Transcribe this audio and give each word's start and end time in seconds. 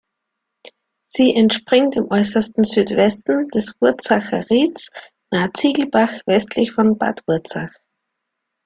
Sie 1.09 1.31
entspringt 1.35 1.95
im 1.95 2.09
äußersten 2.09 2.63
Südwesten 2.63 3.47
des 3.49 3.75
Wurzacher 3.79 4.49
Rieds 4.49 4.89
nah 5.31 5.53
Ziegelbach, 5.53 6.11
westlich 6.25 6.71
von 6.71 6.97
Bad 6.97 7.21
Wurzach. 7.27 7.71